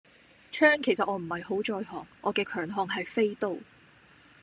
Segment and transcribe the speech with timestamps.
[0.49, 3.57] 槍其實我唔係好在行，我嘅強項係飛刀